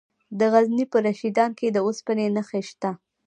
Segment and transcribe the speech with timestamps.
[0.39, 2.91] د غزني په رشیدان کې د اوسپنې نښې شته.